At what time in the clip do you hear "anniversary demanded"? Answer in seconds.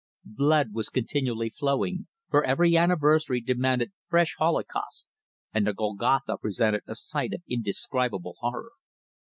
2.75-3.91